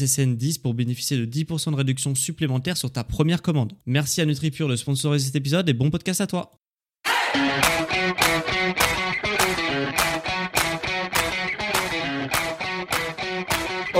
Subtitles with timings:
[0.00, 3.72] SSN10 pour bénéficier de 10% de réduction supplémentaire sur ta première commande.
[3.86, 6.52] Merci à NutriPure de sponsoriser cet épisode et bon podcast à toi.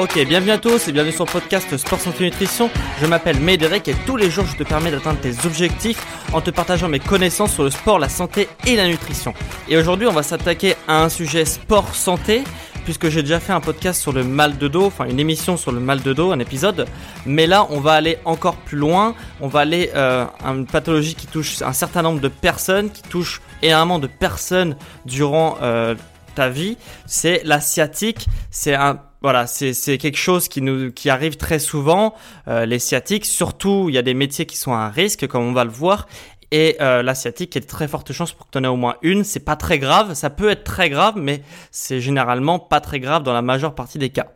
[0.00, 2.70] Ok, bienvenue à tous et bienvenue sur le podcast Sport Santé Nutrition.
[3.02, 6.50] Je m'appelle Médéric et tous les jours je te permets d'atteindre tes objectifs en te
[6.50, 9.34] partageant mes connaissances sur le sport, la santé et la nutrition.
[9.68, 12.44] Et aujourd'hui on va s'attaquer à un sujet sport santé
[12.91, 15.70] puisque j'ai déjà fait un podcast sur le mal de dos, enfin une émission sur
[15.70, 16.86] le mal de dos, un épisode.
[17.24, 19.14] Mais là, on va aller encore plus loin.
[19.41, 23.02] On va aller euh, à une pathologie qui touche un certain nombre de personnes, qui
[23.02, 24.74] touche énormément de personnes
[25.06, 25.94] durant euh,
[26.34, 26.78] ta vie.
[27.06, 28.27] C'est la sciatique.
[28.50, 28.77] C'est
[29.22, 32.14] voilà, c'est quelque chose qui nous qui arrive très souvent.
[32.48, 35.52] Euh, les sciatiques, surtout, il y a des métiers qui sont à risque, comme on
[35.52, 36.08] va le voir,
[36.50, 38.76] et euh, l'asiatique, il y de très fortes chances pour que tu en aies au
[38.76, 39.24] moins une.
[39.24, 43.22] C'est pas très grave, ça peut être très grave, mais c'est généralement pas très grave
[43.22, 44.32] dans la majeure partie des cas.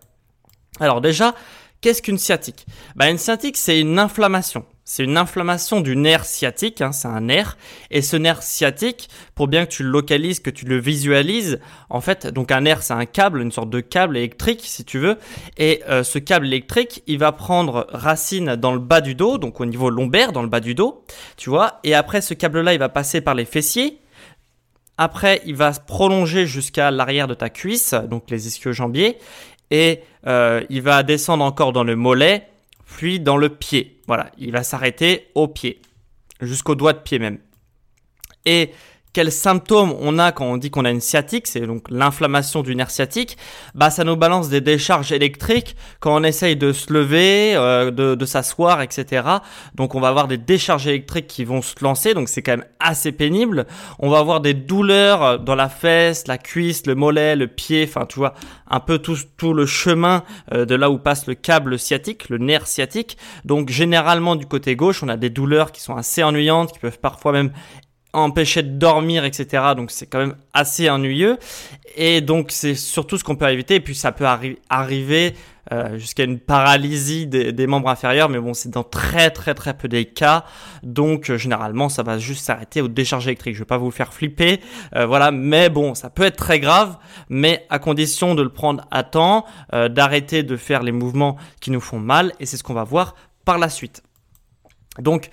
[0.81, 1.35] Alors déjà,
[1.81, 2.67] qu'est-ce qu'une sciatique?
[2.95, 4.65] Bah, Une sciatique, c'est une inflammation.
[4.87, 7.57] C'est une inflammation du nerf sciatique, hein, c'est un nerf.
[7.91, 11.59] Et ce nerf sciatique, pour bien que tu le localises, que tu le visualises,
[11.89, 14.99] en fait, donc un nerf, c'est un câble, une sorte de câble électrique, si tu
[14.99, 15.17] veux.
[15.57, 19.59] Et euh, ce câble électrique, il va prendre racine dans le bas du dos, donc
[19.59, 21.03] au niveau lombaire, dans le bas du dos,
[21.39, 21.81] tu vois.
[21.83, 24.01] Et après, ce câble-là, il va passer par les fessiers.
[24.99, 29.17] Après, il va se prolonger jusqu'à l'arrière de ta cuisse, donc les ischio-jambiers.
[29.71, 32.49] Et euh, il va descendre encore dans le mollet
[32.87, 34.01] puis dans le pied.
[34.07, 35.81] Voilà, il va s'arrêter au pied,
[36.41, 37.39] jusqu'au doigt de pied même.
[38.45, 38.71] Et
[39.15, 42.75] quels symptômes on a quand on dit qu'on a une sciatique, c'est donc l'inflammation du
[42.75, 43.39] nerf sciatique,
[43.75, 48.27] bah ça nous balance des décharges électriques quand on essaye de se lever, euh, de,
[48.27, 49.23] s'asseoir, etc.
[49.77, 52.67] Donc on va avoir des décharges électriques qui vont se lancer, donc c'est quand même
[52.81, 53.67] assez pénible.
[54.01, 58.07] On va avoir des douleurs dans la fesse, la cuisse, le mollet, le pied, enfin
[58.07, 58.35] tu vois,
[58.69, 62.39] un peu tout, tout le chemin euh, de là où passe le câble sciatique, le
[62.39, 63.17] nerf sciatique.
[63.45, 66.99] Donc généralement du côté gauche, on a des douleurs qui sont assez ennuyantes, qui peuvent
[66.99, 67.53] parfois même
[68.15, 69.63] empêcher de dormir, etc.
[69.77, 71.39] Donc c'est quand même assez ennuyeux.
[71.97, 73.77] Et donc c'est surtout ce qu'on peut éviter.
[73.77, 74.27] Et puis ça peut
[74.69, 75.35] arriver
[75.73, 79.89] euh, jusqu'à une paralysie des, membres inférieurs, mais bon c'est dans très très très peu
[79.89, 80.45] des cas.
[80.83, 83.55] Donc euh, généralement ça va juste s'arrêter au décharge électrique.
[83.55, 84.61] Je vais pas vous faire flipper,
[84.95, 85.31] euh, voilà.
[85.31, 86.99] Mais bon ça peut être très grave,
[87.29, 91.81] mais à condition de le prendre à temps, d'arrêter de faire les mouvements qui nous
[91.81, 92.33] font mal.
[92.41, 93.15] Et c'est ce qu'on va voir
[93.45, 94.03] par la suite.
[94.99, 95.31] Donc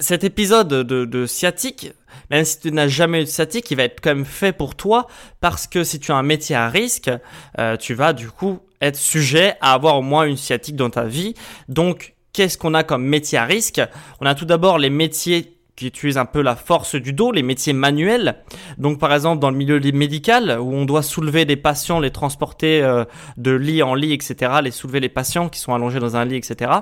[0.00, 1.92] cet épisode de, sciatique,
[2.30, 4.74] même si tu n'as jamais eu de sciatique, il va être quand même fait pour
[4.74, 5.06] toi
[5.40, 7.10] parce que si tu as un métier à risque,
[7.58, 11.04] euh, tu vas du coup être sujet à avoir au moins une sciatique dans ta
[11.04, 11.34] vie.
[11.68, 13.80] Donc, qu'est-ce qu'on a comme métier à risque?
[14.20, 17.44] On a tout d'abord les métiers qui utilisent un peu la force du dos, les
[17.44, 18.42] métiers manuels.
[18.78, 22.82] Donc par exemple dans le milieu médical où on doit soulever des patients, les transporter
[22.82, 23.04] euh,
[23.36, 26.34] de lit en lit, etc., les soulever les patients qui sont allongés dans un lit,
[26.34, 26.72] etc.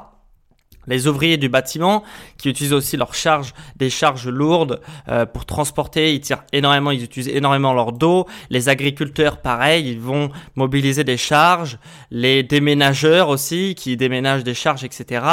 [0.87, 2.03] Les ouvriers du bâtiment
[2.39, 7.03] qui utilisent aussi leurs charges, des charges lourdes euh, pour transporter, ils tirent énormément, ils
[7.03, 8.27] utilisent énormément leur dos.
[8.51, 11.79] Les agriculteurs, pareil, ils vont mobiliser des charges.
[12.11, 15.25] Les déménageurs aussi qui déménagent des charges, etc.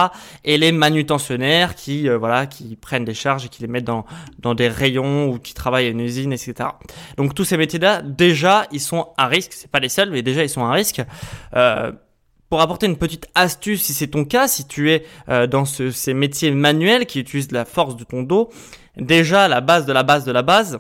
[0.44, 4.06] Et les manutentionnaires qui, euh, voilà, qui prennent des charges et qui les mettent dans
[4.40, 6.70] dans des rayons ou qui travaillent à une usine, etc.
[7.18, 9.54] Donc tous ces métiers-là, déjà, ils sont à risque.
[9.54, 11.02] C'est pas les seuls, mais déjà ils sont à risque.
[11.56, 11.92] Euh,
[12.54, 16.14] pour apporter une petite astuce, si c'est ton cas, si tu es euh, dans ces
[16.14, 18.52] métiers manuels qui utilisent la force de ton dos,
[18.96, 20.80] déjà la base de la base de la base,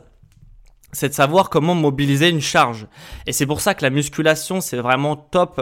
[0.91, 2.85] c'est de savoir comment mobiliser une charge.
[3.25, 5.59] Et c'est pour ça que la musculation, c'est vraiment top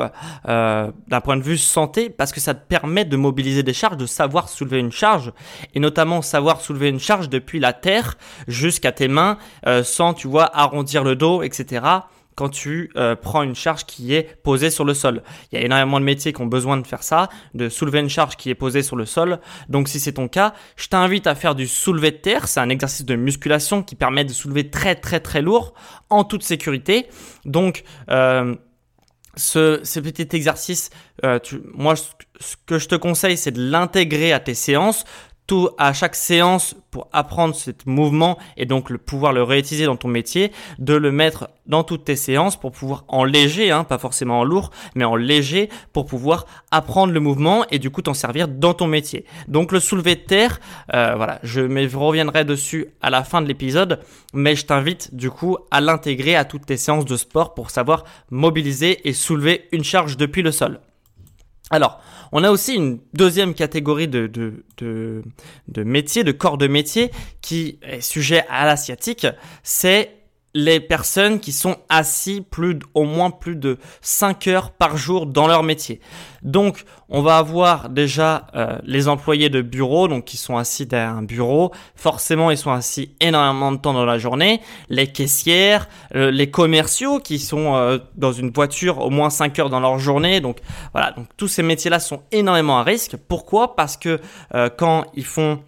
[0.49, 3.95] euh, d'un point de vue santé, parce que ça te permet de mobiliser des charges,
[3.95, 5.31] de savoir soulever une charge,
[5.75, 8.17] et notamment savoir soulever une charge depuis la terre
[8.49, 12.01] jusqu'à tes mains, euh, sans, tu vois, arrondir le dos, etc
[12.35, 15.23] quand tu euh, prends une charge qui est posée sur le sol.
[15.51, 18.09] Il y a énormément de métiers qui ont besoin de faire ça, de soulever une
[18.09, 19.39] charge qui est posée sur le sol.
[19.69, 22.47] Donc si c'est ton cas, je t'invite à faire du soulevé de terre.
[22.47, 25.73] C'est un exercice de musculation qui permet de soulever très très très lourd
[26.09, 27.07] en toute sécurité.
[27.45, 28.55] Donc euh,
[29.35, 30.89] ce, petit exercice,
[31.23, 35.05] euh, tu, moi, ce que je te conseille, c'est de l'intégrer à tes séances
[35.77, 40.07] à chaque séance pour apprendre ce mouvement et donc le pouvoir le réutiliser dans ton
[40.07, 44.39] métier, de le mettre dans toutes tes séances pour pouvoir en léger, hein, pas forcément
[44.39, 48.47] en lourd, mais en léger pour pouvoir apprendre le mouvement et du coup t'en servir
[48.47, 49.25] dans ton métier.
[49.47, 50.59] Donc le soulevé de terre,
[50.93, 51.61] euh, voilà, je
[51.95, 53.99] reviendrai dessus à la fin de l'épisode,
[54.33, 58.03] mais je t'invite du coup à l'intégrer à toutes tes séances de sport pour savoir
[58.29, 60.79] mobiliser et soulever une charge depuis le sol.
[61.71, 62.01] Alors,
[62.33, 67.79] on a aussi une deuxième catégorie de, de, de, métiers, de corps de métier qui
[67.81, 69.25] est sujet à l'asiatique,
[69.63, 70.20] c'est
[70.53, 75.47] les personnes qui sont assis plus au moins plus de 5 heures par jour dans
[75.47, 76.01] leur métier.
[76.43, 81.15] Donc, on va avoir déjà euh, les employés de bureau, donc qui sont assis derrière
[81.15, 81.71] un bureau.
[81.95, 84.61] Forcément, ils sont assis énormément de temps dans la journée.
[84.89, 89.69] Les caissières, euh, les commerciaux qui sont euh, dans une voiture au moins 5 heures
[89.69, 90.41] dans leur journée.
[90.41, 90.59] Donc
[90.93, 93.15] voilà, donc tous ces métiers-là sont énormément à risque.
[93.27, 93.75] Pourquoi?
[93.75, 94.19] Parce que
[94.77, 95.59] quand ils font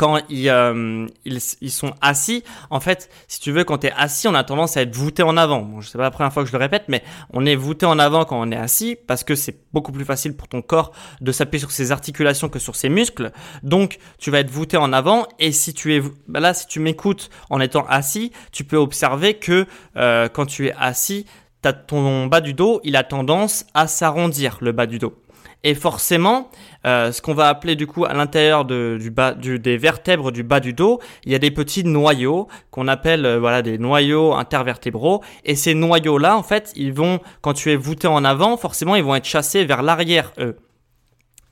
[0.00, 4.28] quand euh, ils, ils, sont assis, en fait, si tu veux, quand tu es assis,
[4.28, 5.60] on a tendance à être voûté en avant.
[5.60, 7.02] Bon, je sais pas la première fois que je le répète, mais
[7.34, 10.34] on est voûté en avant quand on est assis parce que c'est beaucoup plus facile
[10.34, 13.30] pour ton corps de s'appuyer sur ses articulations que sur ses muscles.
[13.62, 16.80] Donc, tu vas être voûté en avant et si tu es bah là, si tu
[16.80, 21.26] m'écoutes en étant assis, tu peux observer que euh, quand tu es assis,
[21.62, 25.14] as ton bas du dos, il a tendance à s'arrondir, le bas du dos.
[25.62, 26.50] Et forcément,
[26.86, 31.00] euh, ce qu'on va appeler du coup à l'intérieur des vertèbres du bas du dos,
[31.24, 35.22] il y a des petits noyaux qu'on appelle euh, voilà des noyaux intervertébraux.
[35.44, 39.04] Et ces noyaux-là, en fait, ils vont, quand tu es voûté en avant, forcément, ils
[39.04, 40.56] vont être chassés vers l'arrière, eux.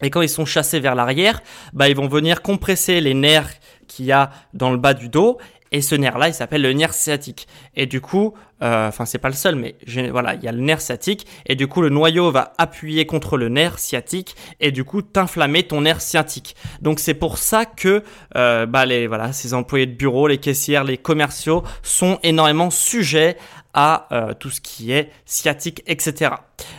[0.01, 3.53] Et quand ils sont chassés vers l'arrière, bah, ils vont venir compresser les nerfs
[3.89, 5.39] qu'il y a dans le bas du dos
[5.73, 7.47] et ce nerf-là, il s'appelle le nerf sciatique.
[7.77, 9.77] Et du coup, euh, enfin c'est pas le seul, mais
[10.11, 11.27] voilà, il y a le nerf sciatique.
[11.47, 15.63] Et du coup, le noyau va appuyer contre le nerf sciatique et du coup t'inflammer
[15.65, 16.57] ton nerf sciatique.
[16.81, 18.03] Donc c'est pour ça que
[18.37, 23.37] euh, bah les voilà, ces employés de bureau, les caissières, les commerciaux sont énormément sujets
[23.75, 26.33] à euh, tout ce qui est sciatique, etc.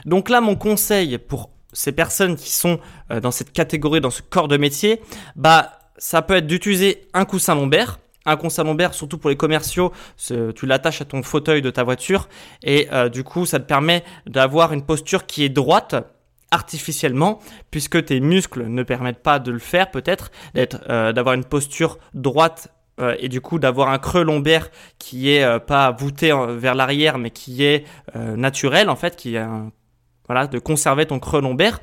[0.06, 2.80] Donc là, mon conseil pour ces personnes qui sont
[3.12, 5.02] euh, dans cette catégorie, dans ce corps de métier,
[5.36, 9.92] bah ça peut être d'utiliser un coussin lombaire un coussin lombaire, surtout pour les commerciaux,
[10.18, 12.28] tu l'attaches à ton fauteuil de ta voiture
[12.64, 15.96] et euh, du coup ça te permet d'avoir une posture qui est droite
[16.52, 17.40] artificiellement
[17.72, 22.00] puisque tes muscles ne permettent pas de le faire peut-être d'être euh, d'avoir une posture
[22.14, 22.70] droite
[23.00, 27.30] euh, et du coup d'avoir un creux lombaire qui est pas voûté vers l'arrière mais
[27.30, 29.46] qui est naturel en fait qui est
[30.28, 31.80] voilà de conserver ton creux lombaire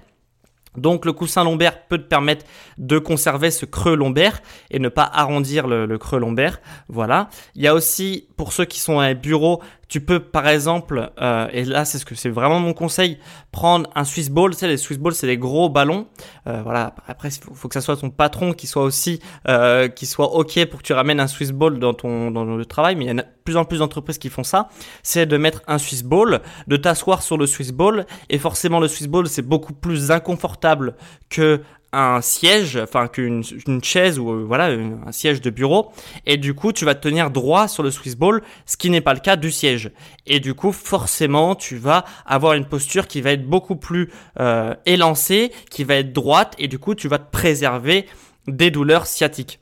[0.77, 2.45] donc le coussin lombaire peut te permettre
[2.79, 4.41] de conserver ce creux lombaire
[4.71, 6.61] et ne pas arrondir le, creux lombaire.
[6.89, 7.29] Voilà.
[7.55, 11.13] Il y a aussi pour ceux qui sont à un bureau tu peux par exemple,
[11.21, 13.19] euh, et là c'est ce que c'est vraiment mon conseil,
[13.53, 14.53] prendre un Swiss ball.
[14.53, 16.09] Tu sais, les Swiss balls c'est des gros ballons.
[16.49, 16.95] Euh, voilà.
[17.07, 20.67] Après, il faut, que ça soit ton patron qui soit aussi, euh, qui soit ok
[20.67, 22.97] pour que tu ramènes un Swiss ball dans ton dans le travail.
[22.97, 24.69] Mais il y a de plus en plus d'entreprises qui font ça.
[25.05, 28.07] C'est de mettre un Swiss ball, de t'asseoir sur le Swiss ball.
[28.29, 30.97] Et forcément, le Swiss ball c'est beaucoup plus inconfortable
[31.31, 31.63] que
[31.97, 35.91] un siège, enfin qu'une une chaise ou euh, voilà un siège de bureau,
[36.27, 39.01] et du coup tu vas te tenir droit sur le Swiss Ball, ce qui n'est
[39.01, 39.91] pas le cas du siège.
[40.27, 44.75] Et du coup forcément tu vas avoir une posture qui va être beaucoup plus euh,
[44.85, 48.07] élancée, qui va être droite, et du coup tu vas te préserver
[48.47, 49.61] des douleurs sciatiques.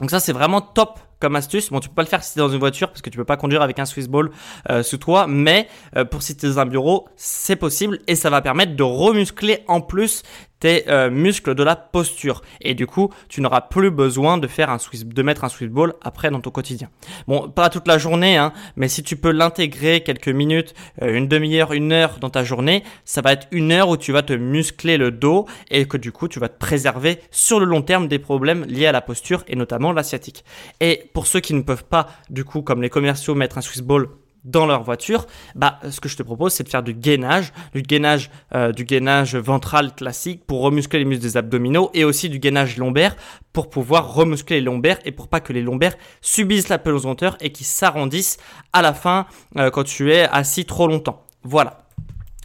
[0.00, 1.70] Donc ça c'est vraiment top comme astuce.
[1.70, 3.16] Bon, tu peux pas le faire si tu es dans une voiture parce que tu
[3.16, 4.30] peux pas conduire avec un Swiss Ball
[4.68, 5.68] euh, sous toi, mais
[6.10, 9.62] pour si tu es dans un bureau, c'est possible et ça va permettre de remuscler
[9.68, 10.24] en plus
[10.62, 12.40] tes euh, muscles de la posture.
[12.60, 15.94] Et du coup, tu n'auras plus besoin de faire un de mettre un Swiss ball
[16.02, 16.88] après dans ton quotidien.
[17.26, 21.26] Bon, pas toute la journée, hein, mais si tu peux l'intégrer quelques minutes, euh, une
[21.26, 24.32] demi-heure, une heure dans ta journée, ça va être une heure où tu vas te
[24.32, 28.06] muscler le dos et que du coup, tu vas te préserver sur le long terme
[28.06, 30.44] des problèmes liés à la posture et notamment l'asiatique.
[30.78, 33.82] Et pour ceux qui ne peuvent pas, du coup, comme les commerciaux, mettre un Swiss
[33.82, 34.06] ball
[34.44, 37.82] dans leur voiture, bah, ce que je te propose, c'est de faire du gainage, du
[37.82, 42.38] gainage, euh, du gainage ventral classique pour remuscler les muscles des abdominaux et aussi du
[42.38, 43.16] gainage lombaire
[43.52, 47.52] pour pouvoir remuscler les lombaires et pour pas que les lombaires subissent la pelosanteur et
[47.52, 48.38] qui s'arrondissent
[48.72, 51.26] à la fin euh, quand tu es assis trop longtemps.
[51.44, 51.78] Voilà.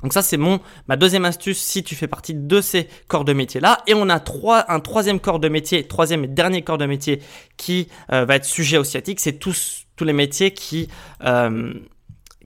[0.03, 3.33] Donc ça c'est mon ma deuxième astuce si tu fais partie de ces corps de
[3.33, 6.77] métier là et on a trois un troisième corps de métier troisième et dernier corps
[6.77, 7.19] de métier
[7.57, 10.87] qui euh, va être sujet au sciatique c'est tous tous les métiers qui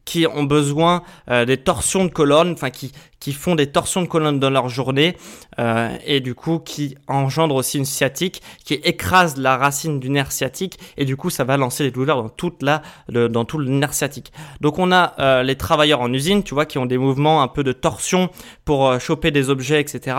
[0.06, 4.08] qui ont besoin euh, des torsions de colonne, enfin qui, qui font des torsions de
[4.08, 5.16] colonne dans leur journée
[5.60, 10.32] euh, et du coup qui engendrent aussi une sciatique qui écrase la racine du nerf
[10.32, 13.70] sciatique et du coup ça va lancer les douleurs dans toute la dans tout le
[13.70, 14.34] nerf sciatique.
[14.60, 17.48] Donc on a euh, les travailleurs en usine, tu vois, qui ont des mouvements un
[17.48, 18.30] peu de torsion
[18.66, 20.18] pour euh, choper des objets, etc.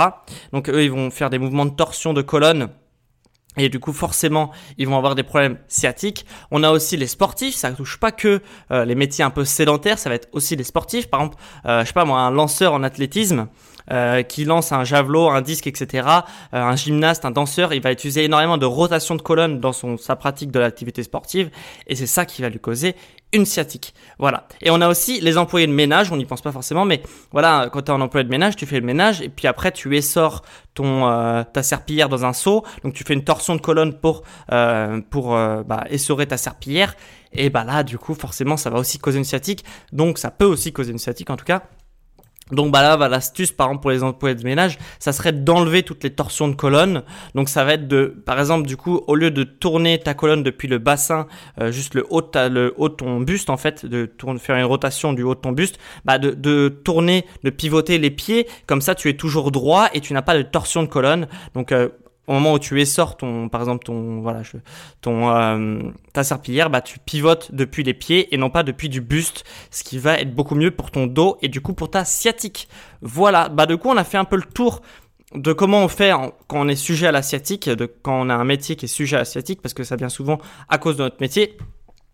[0.53, 2.69] Donc eux ils vont faire des mouvements de torsion de colonne
[3.57, 6.25] et du coup, forcément, ils vont avoir des problèmes sciatiques.
[6.51, 7.55] On a aussi les sportifs.
[7.55, 8.41] Ça ne touche pas que
[8.71, 9.99] euh, les métiers un peu sédentaires.
[9.99, 11.09] Ça va être aussi les sportifs.
[11.09, 13.49] Par exemple, euh, je sais pas moi, un lanceur en athlétisme
[13.91, 16.09] euh, qui lance un javelot, un disque, etc.
[16.53, 20.17] un gymnaste, un danseur, il va utiliser énormément de rotation de colonne dans son sa
[20.17, 21.51] pratique de l'activité sportive.
[21.87, 22.95] Et c'est ça qui va lui causer
[23.33, 23.95] une sciatique.
[24.19, 24.47] Voilà.
[24.61, 27.71] Et on a aussi les employés de ménage, on n'y pense pas forcément, mais voilà,
[27.73, 29.97] quand tu es un employé de ménage, tu fais le ménage et puis après tu
[29.97, 30.43] essors
[30.75, 34.23] ton euh, ta serpillière dans un seau, donc tu fais une torsion de colonne pour
[34.53, 36.95] euh, pour euh, bah, essorer ta serpillière
[37.33, 40.45] et bah là du coup forcément ça va aussi causer une sciatique, donc ça peut
[40.45, 41.63] aussi causer une sciatique en tout cas.
[42.51, 45.83] Donc bah là, bah, l'astuce par exemple pour les employés de ménage, ça serait d'enlever
[45.83, 47.03] toutes les torsions de colonne.
[47.35, 50.43] Donc ça va être de, par exemple du coup, au lieu de tourner ta colonne
[50.43, 51.27] depuis le bassin,
[51.61, 54.57] euh, juste le haut, de le haut de ton buste en fait, de tourner, faire
[54.57, 58.47] une rotation du haut de ton buste, bah de, de tourner, de pivoter les pieds,
[58.67, 61.29] comme ça tu es toujours droit et tu n'as pas de torsion de colonne.
[61.55, 61.89] Donc euh,
[62.27, 64.43] au moment où tu essors ton, par exemple ton, voilà,
[65.01, 65.81] ton, euh,
[66.13, 69.83] ta serpillière, bah tu pivotes depuis les pieds et non pas depuis du buste, ce
[69.83, 72.69] qui va être beaucoup mieux pour ton dos et du coup pour ta sciatique.
[73.01, 74.83] Voilà, bah du coup on a fait un peu le tour
[75.35, 76.13] de comment on fait
[76.47, 78.89] quand on est sujet à la sciatique, de quand on a un métier qui est
[78.89, 80.39] sujet à la sciatique, parce que ça vient souvent
[80.69, 81.57] à cause de notre métier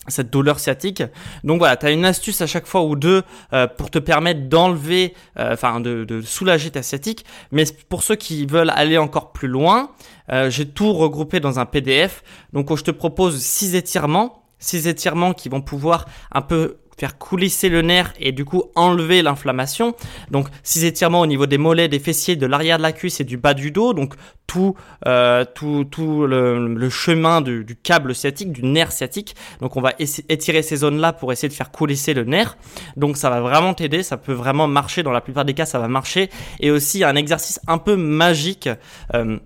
[0.09, 1.03] cette douleur sciatique.
[1.45, 3.23] Donc voilà, tu une astuce à chaque fois ou deux
[3.53, 7.25] euh, pour te permettre d'enlever, euh, enfin de, soulager ta sciatique.
[7.53, 9.91] Mais pour ceux qui veulent aller encore plus loin,
[10.33, 12.23] euh, j'ai tout regroupé dans un PDF.
[12.53, 17.69] Donc je te propose six étirements, six étirements qui vont pouvoir un peu faire coulisser
[17.69, 19.95] le nerf et du coup enlever l'inflammation.
[20.31, 23.25] Donc six étirements au niveau des mollets, des fessiers, de l'arrière de la cuisse et
[23.25, 23.95] du bas du dos.
[23.95, 24.14] Donc
[24.47, 24.75] tout,
[25.07, 29.37] euh, tout, tout le, chemin du, du, câble sciatique, du nerf sciatique.
[29.61, 32.57] Donc on va étirer ces zones-là pour essayer de faire coulisser le nerf.
[32.97, 35.02] Donc ça va vraiment t'aider, ça peut vraiment marcher.
[35.02, 36.31] Dans la plupart des cas, ça va marcher.
[36.61, 38.69] Et aussi un exercice un peu magique.
[39.14, 39.38] Euh,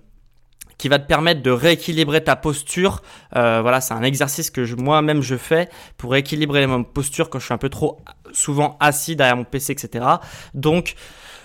[0.82, 3.02] qui va te permettre de rééquilibrer ta posture.
[3.36, 7.44] Euh, voilà, c'est un exercice que moi-même je fais pour rééquilibrer ma posture quand je
[7.44, 8.00] suis un peu trop
[8.32, 10.04] souvent assis derrière mon PC, etc.
[10.54, 10.96] Donc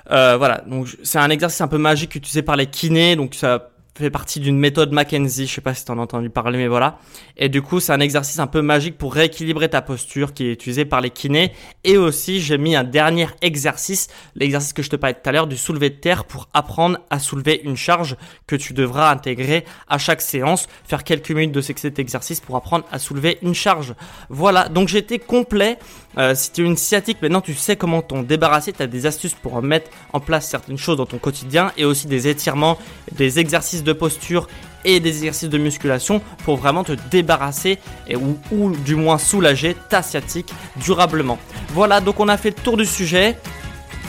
[0.10, 3.70] euh, voilà, donc c'est un exercice un peu magique utilisé par les kinés, donc ça
[4.04, 6.68] fait partie d'une méthode Mackenzie, je sais pas si tu en as entendu parler, mais
[6.68, 7.00] voilà.
[7.36, 10.51] Et du coup, c'est un exercice un peu magique pour rééquilibrer ta posture qui est
[10.51, 11.51] utilisé par les kinés.
[11.84, 15.48] Et aussi, j'ai mis un dernier exercice, l'exercice que je te parlais tout à l'heure
[15.48, 19.98] du soulevé de terre pour apprendre à soulever une charge que tu devras intégrer à
[19.98, 23.94] chaque séance, faire quelques minutes de cet exercice pour apprendre à soulever une charge.
[24.30, 25.77] Voilà, donc j'étais complet.
[26.18, 29.06] Euh, si tu es une sciatique, maintenant tu sais comment t'en débarrasser, tu as des
[29.06, 32.77] astuces pour mettre en place certaines choses dans ton quotidien et aussi des étirements,
[33.12, 34.48] des exercices de posture
[34.86, 39.75] et des exercices de musculation pour vraiment te débarrasser et, ou, ou du moins soulager
[39.89, 41.39] ta sciatique durablement.
[41.70, 43.38] Voilà, donc on a fait le tour du sujet.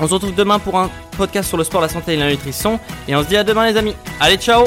[0.01, 2.79] On se retrouve demain pour un podcast sur le sport, la santé et la nutrition.
[3.09, 3.95] Et on se dit à demain les amis.
[4.21, 4.65] Allez, ciao